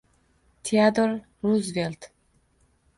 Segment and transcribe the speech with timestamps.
[0.69, 1.11] Teodor
[1.43, 2.11] Ruzvel`t